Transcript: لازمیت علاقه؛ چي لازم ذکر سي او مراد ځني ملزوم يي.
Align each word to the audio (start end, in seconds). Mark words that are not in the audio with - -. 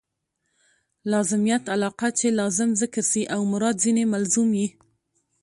لازمیت 1.11 1.63
علاقه؛ 1.75 2.09
چي 2.19 2.27
لازم 2.39 2.69
ذکر 2.81 3.03
سي 3.11 3.21
او 3.33 3.41
مراد 3.51 3.75
ځني 3.83 4.03
ملزوم 4.13 4.49
يي. 4.59 4.67